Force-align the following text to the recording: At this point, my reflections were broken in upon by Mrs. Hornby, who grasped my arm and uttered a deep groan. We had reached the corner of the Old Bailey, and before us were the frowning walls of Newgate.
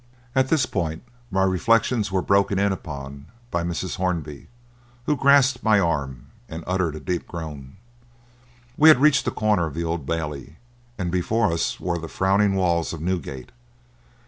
At 0.33 0.47
this 0.47 0.65
point, 0.65 1.03
my 1.29 1.43
reflections 1.43 2.11
were 2.11 2.23
broken 2.23 2.57
in 2.57 2.71
upon 2.71 3.27
by 3.51 3.61
Mrs. 3.61 3.97
Hornby, 3.97 4.47
who 5.05 5.15
grasped 5.15 5.63
my 5.63 5.79
arm 5.79 6.25
and 6.49 6.63
uttered 6.65 6.95
a 6.95 6.99
deep 6.99 7.27
groan. 7.27 7.77
We 8.77 8.89
had 8.89 8.99
reached 8.99 9.25
the 9.25 9.29
corner 9.31 9.67
of 9.67 9.75
the 9.75 9.83
Old 9.83 10.07
Bailey, 10.07 10.57
and 10.97 11.11
before 11.11 11.51
us 11.51 11.79
were 11.79 11.99
the 11.99 12.07
frowning 12.07 12.55
walls 12.55 12.93
of 12.93 13.01
Newgate. 13.01 13.51